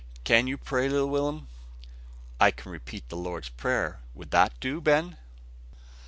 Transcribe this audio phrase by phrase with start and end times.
[0.23, 1.47] Can you pray, little Will'm?"
[2.39, 3.99] "I can repeat the Lord's Prayer.
[4.15, 5.17] Would that do, Ben?"